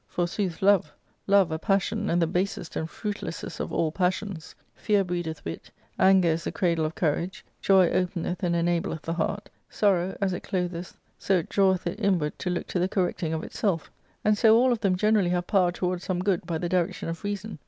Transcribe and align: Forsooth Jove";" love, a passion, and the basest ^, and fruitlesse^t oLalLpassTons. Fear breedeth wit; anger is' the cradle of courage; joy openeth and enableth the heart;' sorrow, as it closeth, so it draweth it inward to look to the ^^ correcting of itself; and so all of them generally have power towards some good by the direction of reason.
Forsooth 0.07 0.61
Jove";" 0.61 0.91
love, 1.27 1.51
a 1.51 1.59
passion, 1.59 2.09
and 2.09 2.19
the 2.19 2.25
basest 2.25 2.73
^, 2.73 2.75
and 2.75 2.89
fruitlesse^t 2.89 3.67
oLalLpassTons. 3.69 4.55
Fear 4.73 5.03
breedeth 5.05 5.45
wit; 5.45 5.69
anger 5.99 6.29
is' 6.29 6.43
the 6.43 6.51
cradle 6.51 6.85
of 6.85 6.95
courage; 6.95 7.45
joy 7.61 7.87
openeth 7.91 8.41
and 8.41 8.55
enableth 8.55 9.03
the 9.03 9.13
heart;' 9.13 9.47
sorrow, 9.79 10.17
as 10.19 10.33
it 10.33 10.41
closeth, 10.41 10.97
so 11.19 11.37
it 11.37 11.49
draweth 11.49 11.85
it 11.85 11.99
inward 11.99 12.39
to 12.39 12.49
look 12.49 12.65
to 12.65 12.79
the 12.79 12.87
^^ 12.89 12.89
correcting 12.91 13.31
of 13.31 13.43
itself; 13.43 13.91
and 14.25 14.39
so 14.39 14.57
all 14.57 14.71
of 14.71 14.79
them 14.79 14.95
generally 14.95 15.29
have 15.29 15.45
power 15.45 15.71
towards 15.71 16.03
some 16.03 16.23
good 16.23 16.47
by 16.47 16.57
the 16.57 16.67
direction 16.67 17.07
of 17.07 17.23
reason. 17.23 17.59